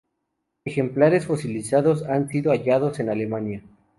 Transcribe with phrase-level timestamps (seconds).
[0.65, 3.61] Ejemplares fosilizados han sido hallados en Alemania.